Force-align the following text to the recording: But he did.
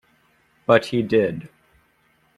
But 0.65 0.85
he 0.87 1.03
did. 1.03 1.47